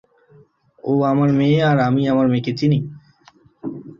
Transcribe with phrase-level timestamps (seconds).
[0.83, 2.79] ও আমার মেয়ে আর আমি আমার মেয়েকে চিনি!